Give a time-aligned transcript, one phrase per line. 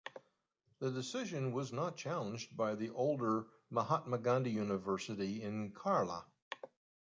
[0.79, 6.25] The decision was not challenged by the older Mahatma Gandhi University in Kerala.